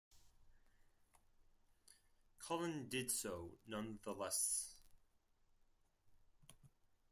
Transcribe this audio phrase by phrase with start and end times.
[2.39, 4.73] Cullen did so nonetheless.